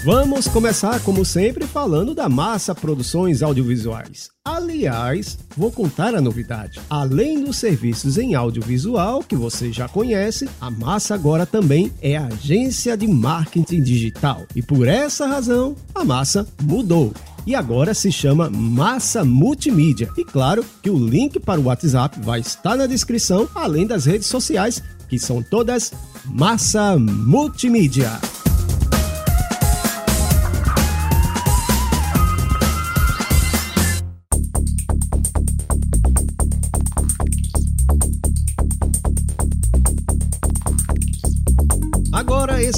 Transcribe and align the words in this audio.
Vamos 0.03 0.47
começar, 0.47 0.99
como 1.01 1.23
sempre, 1.23 1.67
falando 1.67 2.15
da 2.15 2.27
Massa 2.27 2.73
Produções 2.73 3.43
Audiovisuais. 3.43 4.31
Aliás, 4.43 5.37
vou 5.55 5.71
contar 5.71 6.15
a 6.15 6.21
novidade. 6.21 6.79
Além 6.89 7.43
dos 7.43 7.57
serviços 7.57 8.17
em 8.17 8.33
audiovisual 8.33 9.21
que 9.21 9.35
você 9.35 9.71
já 9.71 9.87
conhece, 9.87 10.49
a 10.59 10.71
Massa 10.71 11.13
agora 11.13 11.45
também 11.45 11.91
é 12.01 12.17
agência 12.17 12.97
de 12.97 13.07
marketing 13.07 13.83
digital. 13.83 14.41
E 14.55 14.61
por 14.63 14.87
essa 14.87 15.27
razão, 15.27 15.75
a 15.93 16.03
Massa 16.03 16.47
mudou 16.63 17.13
e 17.45 17.53
agora 17.53 17.93
se 17.93 18.11
chama 18.11 18.49
Massa 18.49 19.23
Multimídia. 19.23 20.09
E 20.17 20.25
claro 20.25 20.65
que 20.81 20.89
o 20.89 20.97
link 20.97 21.39
para 21.39 21.61
o 21.61 21.65
WhatsApp 21.65 22.19
vai 22.21 22.39
estar 22.39 22.75
na 22.75 22.87
descrição, 22.87 23.47
além 23.53 23.85
das 23.85 24.05
redes 24.05 24.25
sociais, 24.25 24.81
que 25.07 25.19
são 25.19 25.43
todas 25.43 25.93
Massa 26.25 26.97
Multimídia. 26.97 28.19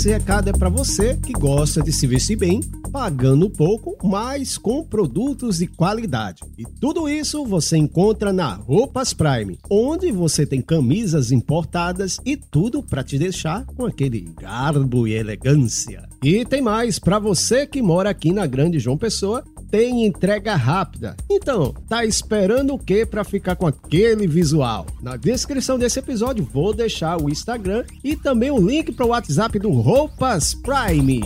Esse 0.04 0.12
recado 0.12 0.50
é 0.50 0.52
para 0.52 0.68
você 0.68 1.16
que 1.16 1.32
gosta 1.32 1.82
de 1.82 1.94
se 1.94 2.06
vestir 2.06 2.36
bem, 2.36 2.60
pagando 2.92 3.50
pouco, 3.50 3.96
mas 4.06 4.58
com 4.58 4.84
produtos 4.84 5.60
de 5.60 5.68
qualidade. 5.68 6.42
E 6.58 6.66
tudo 6.66 7.08
isso 7.08 7.46
você 7.46 7.78
encontra 7.78 8.34
na 8.34 8.54
Roupas 8.54 9.14
Prime, 9.14 9.58
onde 9.70 10.12
você 10.12 10.46
tem 10.46 10.62
camisas 10.62 11.32
importadas 11.32 12.20
e 12.26 12.36
tudo 12.36 12.84
para 12.84 13.02
te 13.02 13.18
deixar 13.18 13.66
com 13.66 13.86
aquele 13.86 14.30
garbo 14.38 15.08
e 15.08 15.14
elegância. 15.14 16.04
E 16.22 16.44
tem 16.44 16.62
mais, 16.62 17.00
para 17.00 17.18
você 17.18 17.66
que 17.66 17.82
mora 17.82 18.10
aqui 18.10 18.34
na 18.34 18.46
Grande 18.46 18.80
João 18.80 18.98
Pessoa, 18.98 19.42
tem 19.74 20.06
entrega 20.06 20.56
rápida. 20.56 21.16
Então, 21.28 21.74
tá 21.90 22.06
esperando 22.06 22.76
o 22.76 22.78
que 22.78 23.08
para 23.08 23.24
ficar 23.24 23.56
com 23.56 23.66
aquele 23.66 24.28
visual? 24.28 24.86
Na 25.02 25.18
descrição 25.18 25.80
desse 25.80 25.98
episódio 25.98 26.46
vou 26.46 26.76
deixar 26.76 27.20
o 27.20 27.28
Instagram 27.28 27.84
e 28.04 28.16
também 28.16 28.52
o 28.52 28.60
link 28.60 28.92
para 28.92 29.04
o 29.04 29.10
WhatsApp 29.10 29.58
do 29.58 29.72
Roupas 29.72 30.54
Prime. 30.54 31.22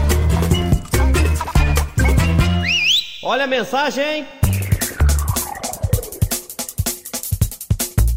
Olha 3.21 3.43
a 3.43 3.47
mensagem, 3.47 4.03
hein? 4.03 4.25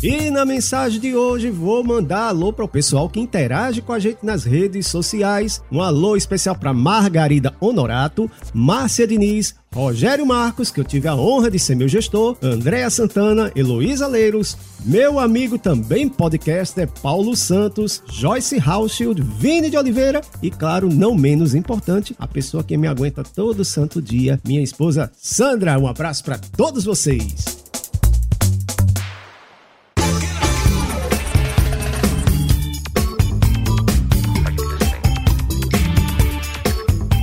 E 0.00 0.31
na 0.31 0.44
mensagem 0.44 1.00
de 1.00 1.16
hoje 1.16 1.50
vou 1.50 1.82
mandar 1.82 2.28
alô 2.28 2.53
para 2.53 2.64
o 2.64 2.69
pessoal 2.69 3.09
que 3.09 3.19
interage 3.19 3.82
com 3.82 3.92
a 3.92 3.98
gente 3.98 4.19
nas 4.22 4.44
redes 4.44 4.86
sociais. 4.86 5.60
Um 5.72 5.82
alô 5.82 6.16
especial 6.16 6.54
para 6.54 6.72
Margarida 6.72 7.53
Honorato, 7.60 8.31
Márcia 8.54 9.09
Diniz, 9.09 9.56
Rogério 9.75 10.25
Marcos, 10.25 10.70
que 10.70 10.78
eu 10.78 10.84
tive 10.84 11.09
a 11.09 11.16
honra 11.16 11.50
de 11.50 11.59
ser 11.59 11.75
meu 11.75 11.88
gestor, 11.88 12.36
Andréa 12.41 12.88
Santana, 12.91 13.50
Heloísa 13.56 14.06
Leiros, 14.06 14.56
meu 14.84 15.19
amigo 15.19 15.59
também 15.59 16.09
podcaster 16.09 16.88
Paulo 17.03 17.34
Santos, 17.34 18.00
Joyce 18.09 18.62
Hauschild, 18.65 19.20
Vini 19.20 19.69
de 19.69 19.76
Oliveira 19.76 20.20
e, 20.41 20.48
claro, 20.48 20.88
não 20.88 21.12
menos 21.12 21.56
importante, 21.56 22.15
a 22.20 22.26
pessoa 22.28 22.62
que 22.62 22.76
me 22.76 22.86
aguenta 22.86 23.25
todo 23.25 23.65
santo 23.65 24.00
dia, 24.00 24.41
minha 24.47 24.62
esposa 24.62 25.10
Sandra. 25.16 25.76
Um 25.76 25.88
abraço 25.88 26.22
para 26.22 26.38
todos 26.38 26.84
vocês. 26.84 27.68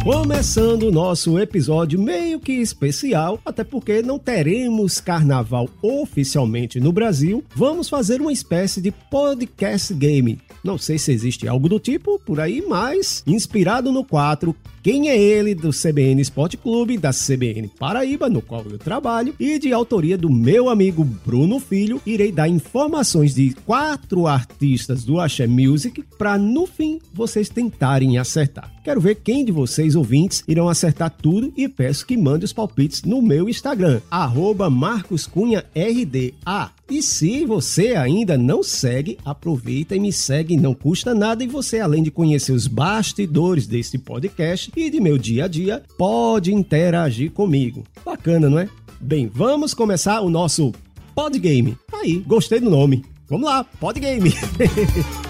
Começando 0.05 0.83
o 0.83 0.91
nosso 0.91 1.39
episódio 1.39 1.99
meio 1.99 2.39
que 2.39 2.51
especial, 2.51 3.39
até 3.43 3.63
porque 3.63 4.03
não 4.03 4.19
teremos 4.19 5.01
carnaval 5.01 5.67
oficialmente 5.81 6.79
no 6.79 6.91
Brasil, 6.91 7.43
vamos 7.55 7.89
fazer 7.89 8.21
uma 8.21 8.31
espécie 8.31 8.79
de 8.79 8.91
podcast 8.91 9.91
game. 9.95 10.39
Não 10.63 10.77
sei 10.77 10.99
se 10.99 11.11
existe 11.11 11.47
algo 11.47 11.67
do 11.67 11.79
tipo 11.79 12.19
por 12.19 12.39
aí, 12.39 12.63
mas 12.67 13.23
inspirado 13.25 13.91
no 13.91 14.05
4, 14.05 14.55
quem 14.85 15.09
é 15.09 15.17
ele 15.17 15.55
do 15.55 15.71
CBN 15.71 16.21
Esporte 16.21 16.57
Clube, 16.57 16.95
da 16.95 17.09
CBN 17.09 17.67
Paraíba, 17.69 18.29
no 18.29 18.39
qual 18.39 18.63
eu 18.69 18.77
trabalho, 18.77 19.33
e 19.39 19.57
de 19.57 19.73
autoria 19.73 20.15
do 20.15 20.29
meu 20.29 20.69
amigo 20.69 21.03
Bruno 21.03 21.59
Filho, 21.59 21.99
irei 22.05 22.31
dar 22.31 22.47
informações 22.47 23.33
de 23.33 23.55
quatro 23.65 24.27
artistas 24.27 25.03
do 25.03 25.19
Axé 25.19 25.47
Music 25.47 26.03
para 26.19 26.37
no 26.37 26.67
fim 26.67 26.99
vocês 27.11 27.49
tentarem 27.49 28.19
acertar. 28.19 28.71
Quero 28.83 29.01
ver 29.01 29.15
quem 29.15 29.43
de 29.43 29.51
vocês 29.51 29.95
ouvintes 29.95 30.43
irão 30.47 30.69
acertar 30.69 31.09
tudo 31.09 31.51
e 31.57 31.67
peço 31.67 32.05
que 32.05 32.15
mande 32.15 32.45
os 32.45 32.53
palpites 32.53 33.01
no 33.01 33.23
meu 33.23 33.49
Instagram, 33.49 34.01
arroba 34.11 34.69
marcoscunharda. 34.69 36.74
E 36.89 37.01
se 37.01 37.45
você 37.45 37.95
ainda 37.95 38.37
não 38.37 38.61
segue, 38.61 39.17
aproveita 39.25 39.95
e 39.95 39.99
me 39.99 40.13
segue, 40.13 40.55
não 40.55 40.75
custa 40.75 41.15
nada 41.15 41.43
e 41.43 41.47
você, 41.47 41.79
além 41.79 42.03
de 42.03 42.11
conhecer 42.11 42.51
os 42.51 42.67
bastidores 42.67 43.65
desse 43.65 43.97
podcast 43.97 44.71
e 44.75 44.89
de 44.89 44.99
meu 44.99 45.17
dia 45.17 45.45
a 45.45 45.47
dia, 45.47 45.81
pode 45.97 46.53
interagir 46.53 47.31
comigo. 47.31 47.83
Bacana, 48.05 48.49
não 48.49 48.59
é? 48.59 48.69
Bem, 49.01 49.27
vamos 49.27 49.73
começar 49.73 50.21
o 50.21 50.29
nosso 50.29 50.71
Podgame. 51.15 51.75
Aí, 51.91 52.19
gostei 52.19 52.59
do 52.59 52.69
nome. 52.69 53.03
Vamos 53.27 53.47
lá, 53.47 53.63
Podgame. 53.63 54.31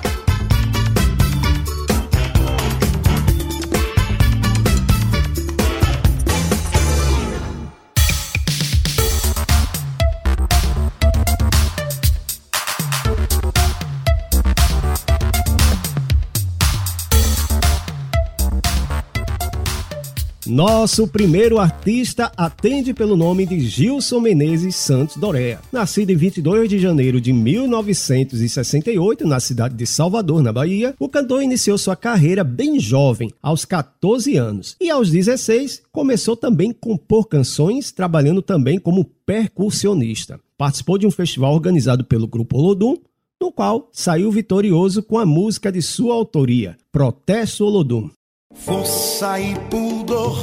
Nosso 20.48 21.08
primeiro 21.08 21.58
artista 21.58 22.32
atende 22.38 22.94
pelo 22.94 23.18
nome 23.18 23.48
de 23.48 23.60
Gilson 23.62 24.20
Menezes 24.20 24.76
Santos 24.76 25.18
Dorea. 25.18 25.60
Nascido 25.72 26.12
em 26.12 26.16
22 26.16 26.70
de 26.70 26.78
janeiro 26.78 27.20
de 27.20 27.34
1968 27.34 29.26
na 29.26 29.40
cidade 29.40 29.74
de 29.76 29.88
Salvador, 29.88 30.44
na 30.44 30.54
Bahia, 30.54 30.94
o 31.00 31.10
cantor 31.10 31.42
iniciou 31.42 31.80
sua 31.80 31.96
carreira 31.96 32.44
bem 32.44 32.80
jovem, 32.80 33.34
aos 33.42 33.66
14 33.66 34.38
anos, 34.38 34.76
e 34.80 34.92
aos 34.92 35.10
16 35.10 35.82
começou 35.92 36.38
também 36.38 36.70
a 36.70 36.76
compor 36.76 37.28
canções, 37.28 37.92
trabalhando 37.92 38.44
também 38.44 38.78
como 38.78 39.04
percussionista. 39.26 40.40
Participou 40.56 41.00
de 41.00 41.08
um 41.08 41.12
festival 41.12 41.56
organizado 41.56 42.06
pelo 42.06 42.28
Grupo 42.28 42.60
Olodum, 42.60 42.98
no 43.42 43.52
qual 43.52 43.90
saiu 43.92 44.32
vitorioso 44.32 45.02
com 45.02 45.18
a 45.18 45.26
música 45.26 45.72
de 45.72 45.82
sua 45.82 46.14
autoria, 46.14 46.78
Protesto 46.92 47.66
Olodum. 47.66 48.12
Força 48.56 49.40
e 49.40 49.54
pudor, 49.70 50.40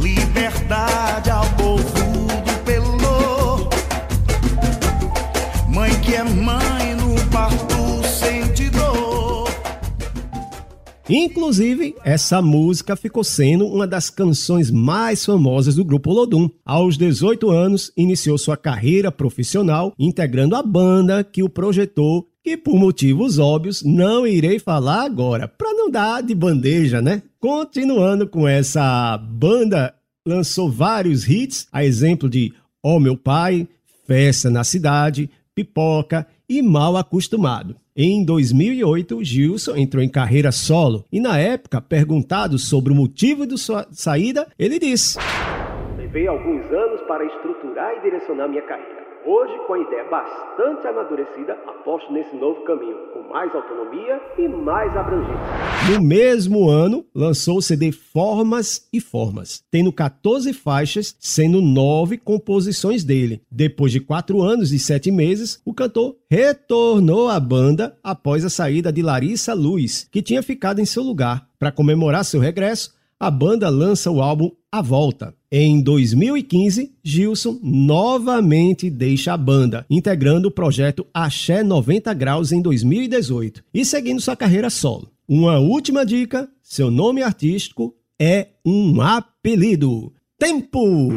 liberdade 0.00 0.93
Inclusive, 11.08 11.94
essa 12.02 12.40
música 12.40 12.96
ficou 12.96 13.22
sendo 13.22 13.66
uma 13.66 13.86
das 13.86 14.08
canções 14.08 14.70
mais 14.70 15.24
famosas 15.24 15.74
do 15.74 15.84
grupo 15.84 16.10
Lodum. 16.10 16.48
Aos 16.64 16.96
18 16.96 17.50
anos, 17.50 17.92
iniciou 17.94 18.38
sua 18.38 18.56
carreira 18.56 19.12
profissional 19.12 19.92
integrando 19.98 20.56
a 20.56 20.62
banda 20.62 21.22
que 21.22 21.42
o 21.42 21.48
projetou 21.48 22.26
que 22.42 22.56
por 22.58 22.74
motivos 22.74 23.38
óbvios 23.38 23.82
não 23.82 24.26
irei 24.26 24.58
falar 24.58 25.02
agora, 25.04 25.48
para 25.48 25.72
não 25.72 25.90
dar 25.90 26.22
de 26.22 26.34
bandeja, 26.34 27.00
né? 27.00 27.22
Continuando 27.40 28.28
com 28.28 28.46
essa 28.46 29.16
banda, 29.16 29.94
lançou 30.26 30.70
vários 30.70 31.26
hits, 31.26 31.66
a 31.72 31.82
exemplo 31.82 32.28
de 32.28 32.52
Ó 32.82 32.96
oh 32.96 33.00
Meu 33.00 33.16
Pai, 33.16 33.66
Festa 34.06 34.50
na 34.50 34.62
Cidade, 34.62 35.30
Pipoca 35.54 36.26
e 36.48 36.60
Mal 36.60 36.96
Acostumado. 36.96 37.76
Em 37.96 38.24
2008, 38.24 39.22
Gilson 39.22 39.76
entrou 39.76 40.02
em 40.02 40.08
carreira 40.08 40.50
solo 40.50 41.04
e, 41.12 41.20
na 41.20 41.38
época, 41.38 41.80
perguntado 41.80 42.58
sobre 42.58 42.92
o 42.92 42.96
motivo 42.96 43.46
de 43.46 43.56
sua 43.56 43.86
saída, 43.92 44.48
ele 44.58 44.78
disse: 44.78 45.18
Levei 45.96 46.26
alguns 46.26 46.64
anos 46.72 47.00
para 47.06 47.24
estruturar 47.24 47.96
e 47.98 48.02
direcionar 48.02 48.48
minha 48.48 48.62
carreira. 48.62 49.03
Hoje, 49.26 49.54
com 49.66 49.72
a 49.72 49.78
ideia 49.78 50.04
bastante 50.10 50.86
amadurecida, 50.86 51.54
aposto 51.66 52.12
nesse 52.12 52.36
novo 52.36 52.62
caminho, 52.64 52.94
com 53.14 53.22
mais 53.32 53.54
autonomia 53.54 54.20
e 54.36 54.46
mais 54.46 54.94
abrangência. 54.94 55.40
No 55.90 56.04
mesmo 56.04 56.68
ano, 56.68 57.06
lançou 57.14 57.56
o 57.56 57.62
CD 57.62 57.90
Formas 57.90 58.86
e 58.92 59.00
Formas, 59.00 59.64
tendo 59.70 59.90
14 59.90 60.52
faixas, 60.52 61.16
sendo 61.18 61.62
nove 61.62 62.18
composições 62.18 63.02
dele. 63.02 63.40
Depois 63.50 63.92
de 63.92 64.00
quatro 64.00 64.42
anos 64.42 64.72
e 64.72 64.78
sete 64.78 65.10
meses, 65.10 65.58
o 65.64 65.72
cantor 65.72 66.16
retornou 66.30 67.30
à 67.30 67.40
banda 67.40 67.96
após 68.04 68.44
a 68.44 68.50
saída 68.50 68.92
de 68.92 69.00
Larissa 69.00 69.54
Luz, 69.54 70.06
que 70.12 70.20
tinha 70.20 70.42
ficado 70.42 70.82
em 70.82 70.84
seu 70.84 71.02
lugar. 71.02 71.48
Para 71.58 71.72
comemorar 71.72 72.26
seu 72.26 72.40
regresso, 72.40 72.94
a 73.18 73.30
banda 73.30 73.70
lança 73.70 74.10
o 74.10 74.20
álbum 74.20 74.50
A 74.70 74.82
Volta. 74.82 75.34
Em 75.56 75.80
2015, 75.80 76.90
Gilson 77.00 77.60
novamente 77.62 78.90
deixa 78.90 79.34
a 79.34 79.36
banda, 79.36 79.86
integrando 79.88 80.48
o 80.48 80.50
projeto 80.50 81.06
Axé 81.14 81.62
90 81.62 82.12
Graus 82.12 82.50
em 82.50 82.60
2018 82.60 83.62
e 83.72 83.84
seguindo 83.84 84.20
sua 84.20 84.34
carreira 84.34 84.68
solo. 84.68 85.12
Uma 85.28 85.60
última 85.60 86.04
dica: 86.04 86.48
seu 86.60 86.90
nome 86.90 87.22
artístico 87.22 87.94
é 88.18 88.48
um 88.66 89.00
apelido. 89.00 90.12
Tempo! 90.36 91.12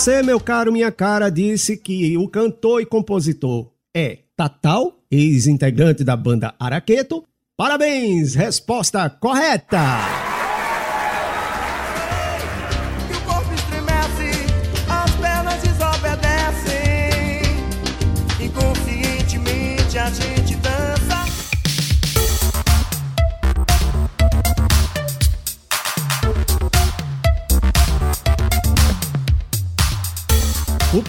Você, 0.00 0.22
meu 0.22 0.40
caro, 0.40 0.72
minha 0.72 0.90
cara, 0.90 1.28
disse 1.28 1.76
que 1.76 2.16
o 2.16 2.26
cantor 2.26 2.80
e 2.80 2.86
compositor 2.86 3.70
é 3.94 4.20
Tatal, 4.34 4.98
ex-integrante 5.10 6.02
da 6.02 6.16
banda 6.16 6.54
Araqueto, 6.58 7.22
parabéns! 7.54 8.34
Resposta 8.34 9.10
correta! 9.10 10.29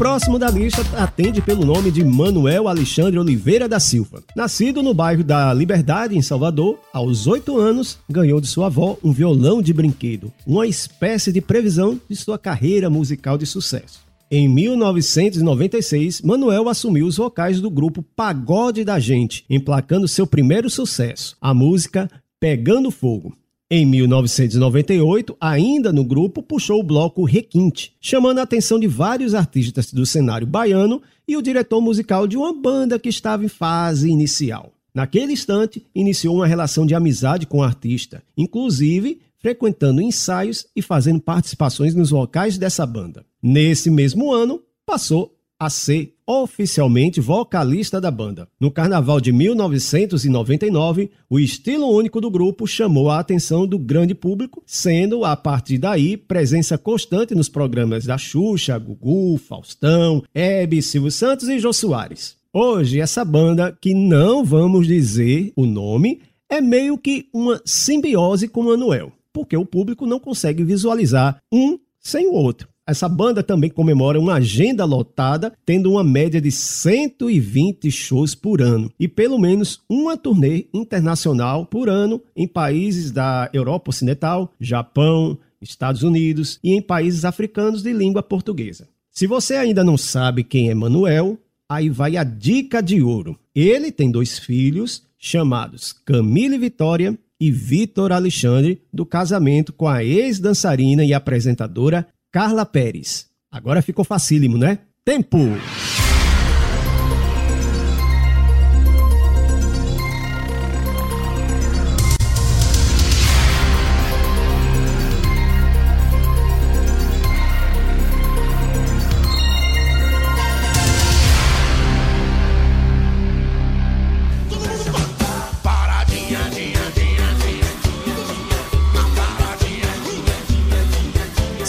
Próximo 0.01 0.39
da 0.39 0.49
lista 0.49 0.81
atende 0.97 1.43
pelo 1.43 1.63
nome 1.63 1.91
de 1.91 2.03
Manuel 2.03 2.67
Alexandre 2.67 3.19
Oliveira 3.19 3.69
da 3.69 3.79
Silva. 3.79 4.23
Nascido 4.35 4.81
no 4.81 4.95
bairro 4.95 5.23
da 5.23 5.53
Liberdade, 5.53 6.17
em 6.17 6.23
Salvador, 6.23 6.79
aos 6.91 7.27
oito 7.27 7.55
anos, 7.59 7.99
ganhou 8.09 8.41
de 8.41 8.47
sua 8.47 8.65
avó 8.65 8.97
um 9.03 9.11
violão 9.11 9.61
de 9.61 9.71
brinquedo, 9.71 10.33
uma 10.43 10.65
espécie 10.65 11.31
de 11.31 11.39
previsão 11.39 12.01
de 12.09 12.15
sua 12.15 12.39
carreira 12.39 12.89
musical 12.89 13.37
de 13.37 13.45
sucesso. 13.45 13.99
Em 14.31 14.47
1996, 14.47 16.23
Manuel 16.23 16.67
assumiu 16.67 17.05
os 17.05 17.17
vocais 17.17 17.61
do 17.61 17.69
grupo 17.69 18.03
Pagode 18.15 18.83
da 18.83 18.97
Gente, 18.97 19.45
emplacando 19.47 20.07
seu 20.07 20.25
primeiro 20.25 20.67
sucesso, 20.67 21.37
a 21.39 21.53
música 21.53 22.09
Pegando 22.39 22.89
Fogo. 22.89 23.37
Em 23.73 23.85
1998, 23.85 25.37
ainda 25.39 25.93
no 25.93 26.03
grupo, 26.03 26.43
puxou 26.43 26.81
o 26.81 26.83
bloco 26.83 27.23
Requinte, 27.23 27.95
chamando 28.01 28.39
a 28.39 28.41
atenção 28.41 28.77
de 28.77 28.85
vários 28.85 29.33
artistas 29.33 29.93
do 29.93 30.05
cenário 30.05 30.45
baiano 30.45 31.01
e 31.25 31.37
o 31.37 31.41
diretor 31.41 31.79
musical 31.79 32.27
de 32.27 32.35
uma 32.35 32.53
banda 32.53 32.99
que 32.99 33.07
estava 33.07 33.45
em 33.45 33.47
fase 33.47 34.09
inicial. 34.09 34.73
Naquele 34.93 35.31
instante, 35.31 35.87
iniciou 35.95 36.35
uma 36.35 36.47
relação 36.47 36.85
de 36.85 36.93
amizade 36.93 37.47
com 37.47 37.59
o 37.59 37.63
artista, 37.63 38.21
inclusive 38.35 39.21
frequentando 39.39 40.01
ensaios 40.01 40.65
e 40.75 40.81
fazendo 40.81 41.21
participações 41.21 41.95
nos 41.95 42.09
vocais 42.09 42.57
dessa 42.57 42.85
banda. 42.85 43.25
Nesse 43.41 43.89
mesmo 43.89 44.33
ano, 44.33 44.61
passou 44.85 45.33
a 45.57 45.69
ser 45.69 46.13
oficialmente 46.31 47.19
vocalista 47.19 47.99
da 47.99 48.09
banda. 48.09 48.47
No 48.57 48.71
carnaval 48.71 49.19
de 49.19 49.33
1999, 49.33 51.11
o 51.29 51.37
estilo 51.37 51.89
único 51.89 52.21
do 52.21 52.31
grupo 52.31 52.65
chamou 52.65 53.09
a 53.09 53.19
atenção 53.19 53.67
do 53.67 53.77
grande 53.77 54.15
público, 54.15 54.63
sendo 54.65 55.25
a 55.25 55.35
partir 55.35 55.77
daí 55.77 56.15
presença 56.15 56.77
constante 56.77 57.35
nos 57.35 57.49
programas 57.49 58.05
da 58.05 58.17
Xuxa, 58.17 58.77
Gugu, 58.77 59.37
Faustão, 59.37 60.23
Hebe, 60.33 60.81
Silvio 60.81 61.11
Santos 61.11 61.49
e 61.49 61.59
Jô 61.59 61.73
Soares. 61.73 62.37
Hoje, 62.53 63.01
essa 63.01 63.25
banda, 63.25 63.77
que 63.81 63.93
não 63.93 64.43
vamos 64.43 64.87
dizer 64.87 65.51
o 65.55 65.65
nome, 65.65 66.21
é 66.49 66.61
meio 66.61 66.97
que 66.97 67.27
uma 67.33 67.61
simbiose 67.65 68.47
com 68.47 68.61
o 68.61 68.65
Manuel, 68.65 69.11
porque 69.33 69.55
o 69.57 69.65
público 69.65 70.05
não 70.05 70.19
consegue 70.19 70.63
visualizar 70.63 71.41
um 71.51 71.77
sem 71.99 72.27
o 72.27 72.33
outro. 72.33 72.71
Essa 72.91 73.07
banda 73.07 73.41
também 73.41 73.69
comemora 73.69 74.19
uma 74.19 74.33
agenda 74.33 74.83
lotada, 74.83 75.53
tendo 75.65 75.89
uma 75.89 76.03
média 76.03 76.41
de 76.41 76.51
120 76.51 77.89
shows 77.89 78.35
por 78.35 78.61
ano 78.61 78.91
e 78.99 79.07
pelo 79.07 79.39
menos 79.39 79.79
uma 79.89 80.17
turnê 80.17 80.65
internacional 80.73 81.65
por 81.65 81.87
ano 81.87 82.21
em 82.35 82.45
países 82.45 83.09
da 83.09 83.49
Europa 83.53 83.91
Ocidental, 83.91 84.53
Japão, 84.59 85.39
Estados 85.61 86.03
Unidos 86.03 86.59
e 86.61 86.73
em 86.73 86.81
países 86.81 87.23
africanos 87.23 87.81
de 87.81 87.93
língua 87.93 88.21
portuguesa. 88.21 88.89
Se 89.09 89.25
você 89.25 89.55
ainda 89.55 89.85
não 89.85 89.97
sabe 89.97 90.43
quem 90.43 90.69
é 90.69 90.75
Manuel, 90.75 91.37
aí 91.69 91.89
vai 91.89 92.17
a 92.17 92.25
dica 92.25 92.83
de 92.83 93.01
ouro. 93.01 93.39
Ele 93.55 93.89
tem 93.89 94.11
dois 94.11 94.37
filhos 94.37 95.03
chamados 95.17 95.93
Camille 95.93 96.57
Vitória 96.57 97.17
e 97.39 97.51
Vitor 97.51 98.11
Alexandre, 98.11 98.81
do 98.93 99.05
casamento 99.05 99.71
com 99.71 99.87
a 99.87 100.03
ex-dançarina 100.03 101.05
e 101.05 101.13
apresentadora 101.13 102.05
Carla 102.31 102.65
Pérez. 102.65 103.27
Agora 103.51 103.81
ficou 103.81 104.05
facílimo, 104.05 104.57
né? 104.57 104.79
Tempo! 105.03 105.37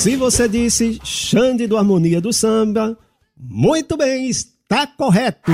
Se 0.03 0.17
você 0.17 0.49
disse 0.49 0.99
Xande 1.05 1.69
do 1.69 1.77
Harmonia 1.77 2.21
do 2.21 2.33
Samba, 2.33 2.99
muito 3.39 3.97
bem, 3.97 4.29
está 4.29 4.85
correto. 4.85 5.53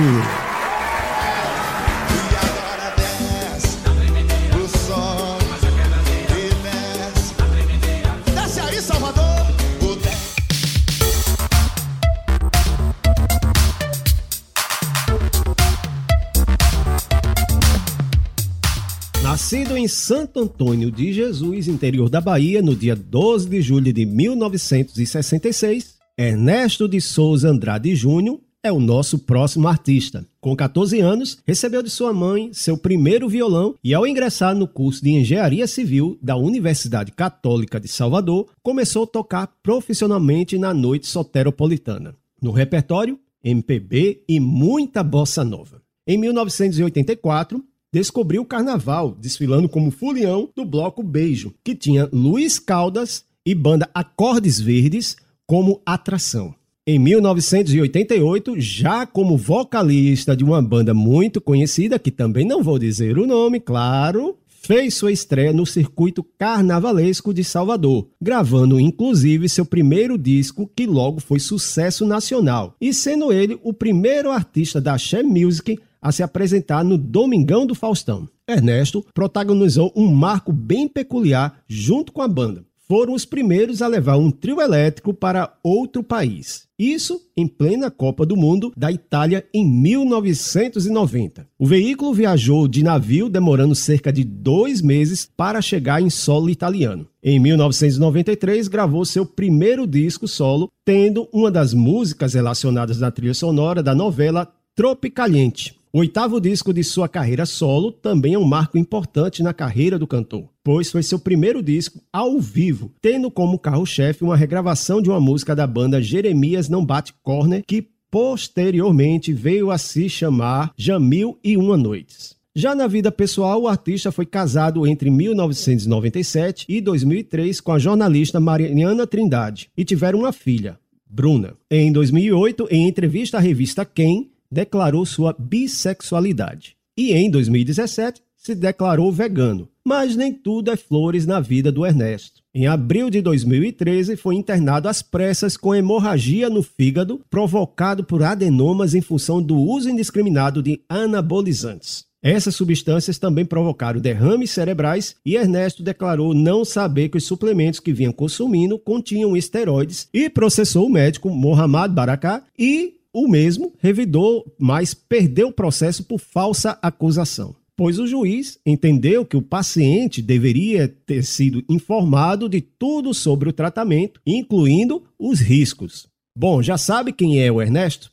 Nascido 19.29 19.77
em 19.77 19.87
Santo 19.87 20.39
Antônio 20.39 20.89
de 20.89 21.13
Jesus, 21.13 21.67
interior 21.67 22.09
da 22.09 22.19
Bahia, 22.19 22.63
no 22.63 22.75
dia 22.75 22.95
12 22.95 23.47
de 23.47 23.61
julho 23.61 23.93
de 23.93 24.03
1966, 24.03 25.97
Ernesto 26.17 26.89
de 26.89 26.99
Souza 26.99 27.47
Andrade 27.47 27.95
Júnior 27.95 28.39
é 28.63 28.71
o 28.71 28.79
nosso 28.79 29.19
próximo 29.19 29.67
artista. 29.67 30.25
Com 30.41 30.55
14 30.55 30.99
anos, 30.99 31.37
recebeu 31.45 31.83
de 31.83 31.91
sua 31.91 32.11
mãe 32.11 32.49
seu 32.53 32.75
primeiro 32.75 33.29
violão 33.29 33.75
e, 33.83 33.93
ao 33.93 34.07
ingressar 34.07 34.55
no 34.55 34.67
curso 34.67 35.03
de 35.03 35.11
Engenharia 35.11 35.67
Civil 35.67 36.17
da 36.19 36.35
Universidade 36.35 37.11
Católica 37.11 37.79
de 37.79 37.87
Salvador, 37.87 38.47
começou 38.63 39.03
a 39.03 39.07
tocar 39.07 39.45
profissionalmente 39.61 40.57
na 40.57 40.73
noite 40.73 41.05
soteropolitana. 41.05 42.15
No 42.41 42.49
repertório, 42.49 43.19
MPB 43.43 44.23
e 44.27 44.39
muita 44.39 45.03
bossa 45.03 45.45
nova. 45.45 45.83
Em 46.07 46.17
1984, 46.17 47.63
descobriu 47.91 48.41
o 48.41 48.45
carnaval, 48.45 49.15
desfilando 49.19 49.67
como 49.67 49.91
fulião 49.91 50.49
do 50.55 50.63
bloco 50.63 51.01
Beijo, 51.01 51.53
que 51.63 51.75
tinha 51.75 52.09
Luiz 52.11 52.59
Caldas 52.59 53.25
e 53.45 53.55
banda 53.55 53.89
Acordes 53.93 54.59
Verdes 54.59 55.15
como 55.47 55.81
atração. 55.85 56.53
Em 56.85 56.97
1988, 56.97 58.59
já 58.59 59.05
como 59.05 59.37
vocalista 59.37 60.35
de 60.35 60.43
uma 60.43 60.61
banda 60.61 60.93
muito 60.93 61.39
conhecida, 61.39 61.99
que 61.99 62.09
também 62.09 62.45
não 62.45 62.63
vou 62.63 62.79
dizer 62.79 63.17
o 63.17 63.27
nome, 63.27 63.59
claro, 63.59 64.37
fez 64.47 64.95
sua 64.95 65.11
estreia 65.11 65.53
no 65.53 65.65
circuito 65.65 66.23
carnavalesco 66.37 67.33
de 67.33 67.43
Salvador, 67.43 68.07
gravando 68.21 68.79
inclusive 68.79 69.47
seu 69.47 69.65
primeiro 69.65 70.17
disco, 70.17 70.69
que 70.75 70.85
logo 70.85 71.19
foi 71.19 71.39
sucesso 71.39 72.05
nacional, 72.05 72.75
e 72.79 72.93
sendo 72.93 73.31
ele 73.31 73.59
o 73.63 73.73
primeiro 73.73 74.31
artista 74.31 74.81
da 74.81 74.97
She 74.97 75.23
Music 75.23 75.79
a 76.01 76.11
se 76.11 76.23
apresentar 76.23 76.83
no 76.83 76.97
Domingão 76.97 77.65
do 77.65 77.75
Faustão. 77.75 78.27
Ernesto 78.47 79.05
protagonizou 79.13 79.91
um 79.95 80.07
marco 80.07 80.51
bem 80.51 80.87
peculiar 80.87 81.61
junto 81.67 82.11
com 82.11 82.21
a 82.21 82.27
banda. 82.27 82.63
Foram 82.91 83.13
os 83.13 83.23
primeiros 83.23 83.83
a 83.83 83.87
levar 83.87 84.17
um 84.17 84.31
trio 84.31 84.59
elétrico 84.59 85.13
para 85.13 85.53
outro 85.63 86.01
país. 86.03 86.67
Isso 86.79 87.21
em 87.37 87.45
plena 87.45 87.91
Copa 87.91 88.25
do 88.25 88.35
Mundo 88.35 88.73
da 88.75 88.91
Itália 88.91 89.45
em 89.53 89.63
1990. 89.63 91.47
O 91.59 91.67
veículo 91.67 92.15
viajou 92.15 92.67
de 92.67 92.81
navio, 92.81 93.29
demorando 93.29 93.75
cerca 93.75 94.11
de 94.11 94.23
dois 94.23 94.81
meses 94.81 95.29
para 95.37 95.61
chegar 95.61 96.01
em 96.01 96.09
solo 96.09 96.49
italiano. 96.49 97.07
Em 97.21 97.37
1993, 97.37 98.67
gravou 98.67 99.05
seu 99.05 99.23
primeiro 99.23 99.85
disco 99.85 100.27
solo, 100.27 100.67
tendo 100.83 101.29
uma 101.31 101.51
das 101.51 101.75
músicas 101.75 102.33
relacionadas 102.33 102.99
na 102.99 103.11
trilha 103.11 103.35
sonora 103.35 103.83
da 103.83 103.93
novela 103.93 104.51
Tropicaliente. 104.73 105.78
O 105.91 106.01
oitavo 106.01 106.39
disco 106.39 106.71
de 106.71 106.83
sua 106.83 107.09
carreira 107.09 107.47
solo 107.47 107.91
também 107.91 108.35
é 108.35 108.37
um 108.37 108.45
marco 108.45 108.77
importante 108.77 109.41
na 109.41 109.55
carreira 109.55 109.97
do 109.97 110.05
cantor, 110.05 110.47
pois 110.63 110.91
foi 110.91 111.01
seu 111.01 111.17
primeiro 111.17 111.63
disco 111.63 111.99
ao 112.13 112.39
vivo, 112.39 112.91
tendo 113.01 113.31
como 113.31 113.57
carro-chefe 113.57 114.23
uma 114.23 114.37
regravação 114.37 115.01
de 115.01 115.09
uma 115.09 115.19
música 115.19 115.55
da 115.55 115.65
banda 115.65 115.99
Jeremias 115.99 116.69
Não 116.69 116.85
Bate 116.85 117.15
Corner, 117.23 117.63
que 117.65 117.87
posteriormente 118.11 119.33
veio 119.33 119.71
a 119.71 119.79
se 119.79 120.07
chamar 120.07 120.71
Jamil 120.77 121.39
e 121.43 121.57
Uma 121.57 121.75
Noites. 121.75 122.35
Já 122.55 122.75
na 122.75 122.85
vida 122.85 123.11
pessoal, 123.11 123.63
o 123.63 123.67
artista 123.67 124.11
foi 124.11 124.27
casado 124.27 124.85
entre 124.85 125.09
1997 125.09 126.67
e 126.69 126.81
2003 126.81 127.59
com 127.61 127.71
a 127.71 127.79
jornalista 127.79 128.39
Mariana 128.39 129.07
Trindade 129.07 129.71
e 129.75 129.83
tiveram 129.83 130.19
uma 130.19 130.31
filha, 130.31 130.77
Bruna. 131.09 131.55
Em 131.71 131.91
2008, 131.91 132.67
em 132.69 132.87
entrevista 132.87 133.37
à 133.37 133.39
revista 133.39 133.83
Quem, 133.83 134.29
declarou 134.51 135.05
sua 135.05 135.35
bissexualidade. 135.37 136.75
E 136.97 137.13
em 137.13 137.29
2017 137.29 138.21
se 138.35 138.55
declarou 138.55 139.11
vegano. 139.11 139.69
Mas 139.85 140.15
nem 140.15 140.33
tudo 140.33 140.71
é 140.71 140.77
flores 140.77 141.25
na 141.25 141.39
vida 141.39 141.71
do 141.71 141.85
Ernesto. 141.85 142.41
Em 142.53 142.67
abril 142.67 143.09
de 143.09 143.21
2013, 143.21 144.15
foi 144.15 144.35
internado 144.35 144.87
às 144.87 145.01
pressas 145.01 145.55
com 145.55 145.75
hemorragia 145.75 146.49
no 146.49 146.63
fígado, 146.63 147.21
provocado 147.29 148.03
por 148.03 148.23
adenomas 148.23 148.95
em 148.95 149.01
função 149.01 149.41
do 149.41 149.57
uso 149.57 149.89
indiscriminado 149.89 150.63
de 150.63 150.81
anabolizantes. 150.89 152.09
Essas 152.21 152.55
substâncias 152.55 153.17
também 153.17 153.45
provocaram 153.45 154.01
derrames 154.01 154.51
cerebrais 154.51 155.15
e 155.25 155.35
Ernesto 155.35 155.81
declarou 155.81 156.33
não 156.33 156.65
saber 156.65 157.07
que 157.07 157.17
os 157.17 157.23
suplementos 157.23 157.79
que 157.79 157.93
vinham 157.93 158.11
consumindo 158.11 158.77
continham 158.77 159.37
esteroides 159.37 160.09
e 160.13 160.29
processou 160.29 160.87
o 160.87 160.89
médico 160.89 161.29
Mohamed 161.29 161.93
Baraká 161.93 162.43
e 162.57 162.98
o 163.13 163.27
mesmo 163.27 163.73
revidou, 163.79 164.45
mas 164.57 164.93
perdeu 164.93 165.47
o 165.47 165.53
processo 165.53 166.03
por 166.03 166.19
falsa 166.19 166.77
acusação, 166.81 167.55
pois 167.75 167.97
o 167.97 168.05
juiz 168.05 168.59
entendeu 168.65 169.25
que 169.25 169.37
o 169.37 169.41
paciente 169.41 170.21
deveria 170.21 170.87
ter 170.87 171.23
sido 171.23 171.63
informado 171.69 172.47
de 172.47 172.61
tudo 172.61 173.13
sobre 173.13 173.49
o 173.49 173.53
tratamento, 173.53 174.21
incluindo 174.25 175.03
os 175.17 175.39
riscos. 175.39 176.07
Bom, 176.37 176.61
já 176.61 176.77
sabe 176.77 177.11
quem 177.11 177.41
é 177.41 177.51
o 177.51 177.61
Ernesto? 177.61 178.11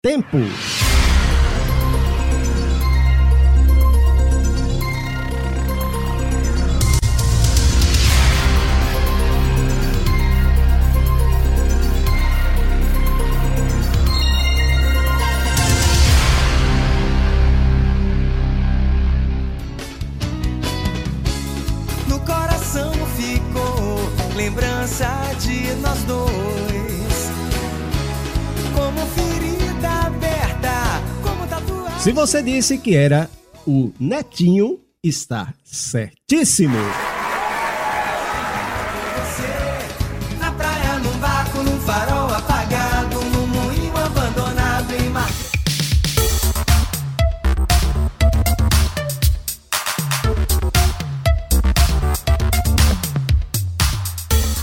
Tempo! 0.00 0.38
Se 32.06 32.12
você 32.12 32.40
disse 32.40 32.78
que 32.78 32.94
era 32.94 33.28
o 33.66 33.90
Netinho, 33.98 34.78
está 35.02 35.52
certíssimo. 35.64 36.78
Você, 39.16 40.38
na 40.38 40.52
praia, 40.52 41.00
num 41.00 41.18
barco, 41.18 41.62
num 41.64 41.80
farol 41.80 42.28
apagado, 42.28 43.18
num 43.24 43.46
moinho 43.48 43.96
abandonado 43.96 44.92
em 44.94 45.10
mar. 45.10 45.28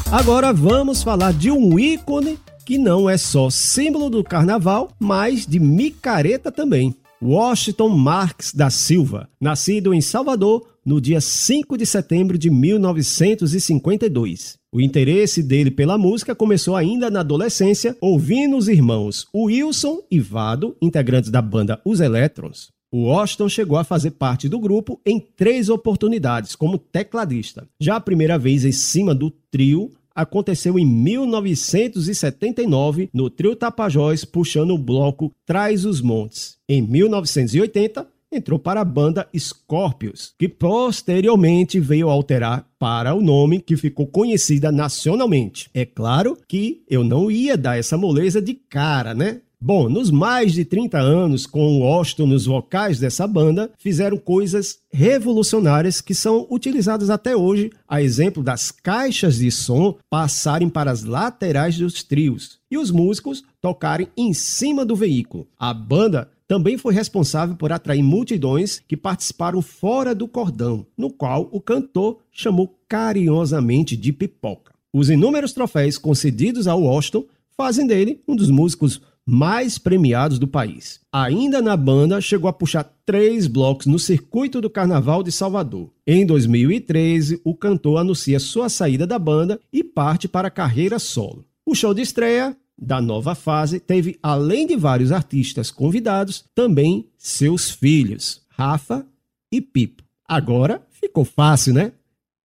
Agora 0.10 0.54
vamos 0.54 1.04
falar 1.04 1.34
de 1.34 1.52
um 1.52 1.78
ícone 1.78 2.40
que 2.66 2.78
não 2.78 3.10
é 3.10 3.18
só 3.18 3.50
símbolo 3.50 4.10
do 4.10 4.24
carnaval, 4.24 4.94
mas 4.98 5.46
de 5.46 5.60
micareta 5.60 6.50
também. 6.50 6.96
Washington 7.24 7.88
Marques 7.88 8.53
da 8.53 8.70
Silva, 8.70 9.30
nascido 9.39 9.94
em 9.94 10.01
Salvador 10.01 10.68
no 10.86 11.00
dia 11.00 11.22
5 11.22 11.77
de 11.77 11.86
setembro 11.86 12.38
de 12.38 12.50
1952. 12.50 14.58
O 14.74 14.82
interesse 14.82 15.42
dele 15.42 15.72
pela 15.72 15.98
música 15.98 16.36
começou 16.36 16.75
ainda 16.75 17.10
na 17.10 17.22
adolescência, 17.22 17.96
ouvindo 18.01 18.58
os 18.58 18.68
irmãos 18.68 19.25
Wilson 19.34 20.01
e 20.12 20.20
Vado, 20.20 20.75
integrantes 20.82 21.32
da 21.32 21.42
banda 21.42 21.80
Os 21.86 22.01
Elétrons. 22.01 22.74
O 22.92 23.06
Washington 23.06 23.48
chegou 23.48 23.77
a 23.77 23.86
fazer 23.86 24.12
parte 24.12 24.50
do 24.50 24.60
grupo 24.60 25.00
em 25.06 25.18
três 25.20 25.70
oportunidades 25.70 26.58
como 26.58 26.77
tecladista. 26.77 27.65
Já 27.80 27.96
a 27.96 28.01
primeira 28.01 28.38
vez 28.38 28.65
em 28.65 28.74
cima 28.74 29.15
do 29.15 29.32
trio 29.50 29.94
aconteceu 30.15 30.77
em 30.77 30.86
1979 30.86 33.10
no 33.13 33.29
Trio 33.29 33.55
Tapajós, 33.55 34.25
puxando 34.25 34.72
o 34.72 34.77
bloco 34.77 35.32
Traz 35.46 35.86
os 35.86 36.01
Montes. 36.01 36.58
Em 36.67 36.82
1980, 36.82 38.05
entrou 38.32 38.60
para 38.60 38.82
a 38.82 38.86
banda 38.86 39.27
Scorpions, 39.38 40.34
que 40.38 40.50
posteriormente 40.50 41.79
veio 41.79 42.10
alterar 42.10 42.67
para 42.79 43.13
o 43.13 43.22
nome 43.22 43.62
que 43.62 43.77
ficou 43.77 44.08
conhecida 44.08 44.72
nacionalmente. 44.72 45.70
É 45.74 45.86
claro 45.86 46.38
que 46.48 46.84
eu 46.89 47.03
não 47.03 47.29
ia 47.29 47.55
dar 47.55 47.77
essa 47.77 47.98
moleza 47.98 48.41
de 48.41 48.53
cara, 48.53 49.13
né? 49.13 49.41
Bom, 49.65 49.88
nos 49.88 50.12
mais 50.12 50.51
de 50.51 50.65
30 50.65 51.00
anos 51.00 51.48
com 51.48 51.79
o 51.79 51.84
Austin 51.86 52.25
nos 52.25 52.46
vocais 52.46 53.00
dessa 53.00 53.25
banda, 53.25 53.72
fizeram 53.77 54.17
coisas 54.17 54.79
revolucionárias 54.91 56.01
que 56.01 56.13
são 56.13 56.46
utilizadas 56.50 57.10
até 57.10 57.34
hoje, 57.34 57.72
a 57.88 58.01
exemplo 58.01 58.43
das 58.43 58.72
caixas 58.72 59.38
de 59.38 59.50
som 59.50 59.96
passarem 60.10 60.67
para 60.67 60.91
as 60.91 61.05
laterais 61.05 61.77
dos 61.77 62.03
trios 62.03 62.60
e 62.70 62.77
os 62.77 62.91
músicos 62.91 63.41
tocarem 63.62 64.10
em 64.17 64.34
cima 64.34 64.86
do 64.86 64.98
veículo. 64.98 65.48
A 65.58 65.74
banda 65.74 66.29
também 66.46 66.77
foi 66.77 66.93
responsável 66.93 67.55
por 67.55 67.72
atrair 67.72 68.03
multidões 68.03 68.82
que 68.86 68.98
participaram 68.98 69.62
fora 69.62 70.13
do 70.13 70.27
cordão, 70.27 70.86
no 70.98 71.10
qual 71.10 71.48
o 71.53 71.62
cantor 71.62 72.20
chamou 72.34 72.77
carinhosamente 72.86 73.96
de 73.96 74.12
pipoca. 74.12 74.74
Os 74.91 75.10
inúmeros 75.10 75.53
troféus 75.53 75.98
concedidos 75.98 76.67
ao 76.67 76.86
Austin 76.86 77.25
fazem 77.55 77.88
dele 77.88 78.22
um 78.27 78.36
dos 78.36 78.50
músicos 78.50 79.00
mais 79.25 79.77
premiados 79.77 80.38
do 80.38 80.48
país. 80.48 81.00
Ainda 81.12 81.62
na 81.62 81.77
banda, 81.77 82.20
chegou 82.20 82.50
a 82.50 82.53
puxar 82.53 82.84
três 83.06 83.48
blocos 83.48 83.86
no 83.86 84.00
circuito 84.00 84.60
do 84.60 84.70
Carnaval 84.70 85.24
de 85.24 85.32
Salvador. 85.32 85.92
Em 86.06 86.25
2013, 86.25 87.42
o 87.44 87.56
cantor 87.56 88.00
anuncia 88.00 88.39
sua 88.39 88.70
saída 88.70 89.08
da 89.08 89.18
banda 89.18 89.60
e 89.72 89.84
parte 89.84 90.27
para 90.27 90.48
a 90.48 90.51
carreira 90.51 91.00
solo. 91.00 91.46
O 91.65 91.75
show 91.75 91.94
de 91.94 92.01
estreia 92.01 92.56
da 92.77 93.01
nova 93.01 93.36
fase 93.36 93.80
teve, 93.80 94.18
além 94.22 94.68
de 94.68 94.75
vários 94.75 95.12
artistas 95.12 95.72
convidados, 95.72 96.44
também 96.53 97.08
seus 97.18 97.70
filhos, 97.70 98.42
Rafa 98.50 99.06
e 99.51 99.62
Pipo. 99.62 100.03
Agora 100.27 100.82
ficou 100.89 101.24
fácil, 101.24 101.74
né? 101.74 101.94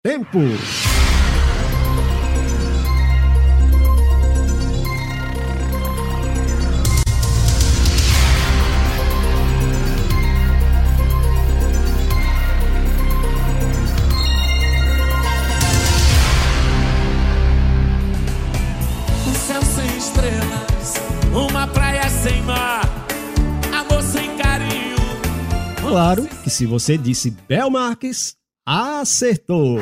Tempo! 0.02 0.38
Claro 25.95 26.27
que 26.43 26.51
se 26.51 26.67
você 26.67 26.99
disse 26.99 27.31
Bel 27.31 27.71
Marques, 27.71 28.35
acertou! 28.67 29.79